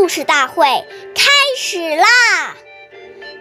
[0.00, 0.64] 故事大会
[1.14, 2.56] 开始啦！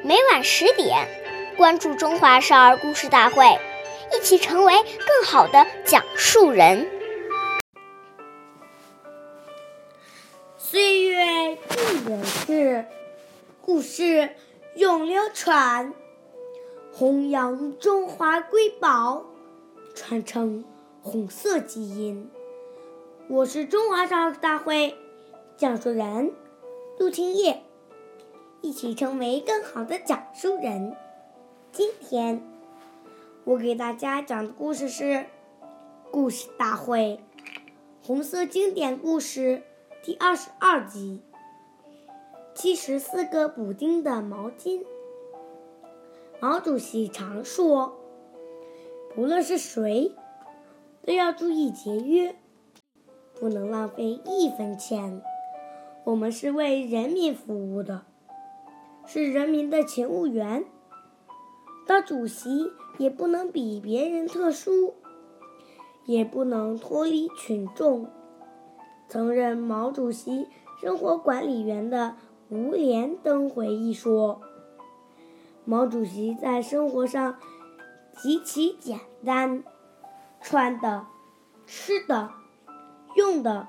[0.03, 1.07] 每晚十点，
[1.55, 3.45] 关注《中华少儿故事大会》，
[4.13, 6.85] 一起成为更好的讲述人。
[10.57, 12.85] 岁月不人事，
[13.61, 14.29] 故事
[14.75, 15.93] 永流传，
[16.91, 19.23] 弘扬中华瑰宝，
[19.95, 20.65] 传承
[21.01, 22.29] 红色基因。
[23.29, 24.97] 我是中华少儿大会
[25.55, 26.33] 讲述人
[26.99, 27.63] 陆清叶，
[28.59, 30.97] 一起成为更好的讲述人。
[31.71, 32.43] 今天
[33.45, 35.03] 我给大家讲的故事是
[36.11, 37.21] 《故事大会》
[38.05, 39.63] 红色经典故事
[40.03, 41.21] 第二十二集：
[42.53, 44.83] 七十四个补丁的毛巾。
[46.41, 47.97] 毛主席常说，
[49.15, 50.11] 不论是谁，
[51.05, 52.35] 都要注意节约。
[53.35, 55.21] 不能浪费一分钱。
[56.09, 58.01] 我们是为人民服务的，
[59.05, 60.65] 是人民的勤务员。
[61.85, 64.95] 当主席也不能比别人特殊，
[66.05, 68.07] 也不能脱离群众。
[69.07, 70.47] 曾任毛主席
[70.81, 72.15] 生活管理员的
[72.49, 74.41] 吴连登回忆说
[75.63, 77.37] ：“毛主席在生活上
[78.17, 79.63] 极其简单，
[80.41, 81.05] 穿的、
[81.67, 82.31] 吃的。”
[83.15, 83.67] 用的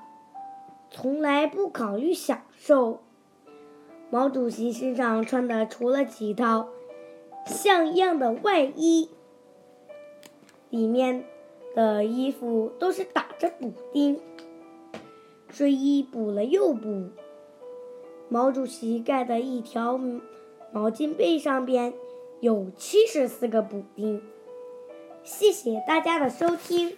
[0.91, 3.01] 从来不考虑享受。
[4.09, 6.67] 毛主席身上穿的除了几套
[7.45, 9.09] 像样的外衣，
[10.69, 11.23] 里面
[11.73, 14.19] 的衣服都是打着补丁，
[15.49, 17.09] 睡衣补了又补。
[18.27, 19.97] 毛主席盖的一条
[20.73, 21.93] 毛巾被上边
[22.41, 24.21] 有七十四个补丁。
[25.23, 26.97] 谢谢大家的收听。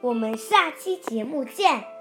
[0.00, 1.99] 我们下期节目见。